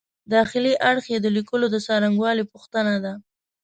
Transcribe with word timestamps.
داخلي 0.33 0.73
اړخ 0.89 1.05
یې 1.13 1.17
د 1.21 1.27
لیکلو 1.37 1.65
د 1.71 1.75
څرنګوالي 1.85 2.43
پوښتنه 2.51 2.95
ده. 3.03 3.13